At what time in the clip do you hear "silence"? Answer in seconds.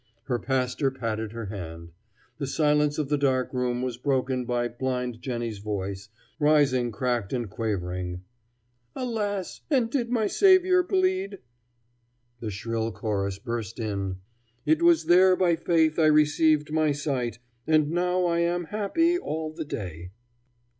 2.47-2.97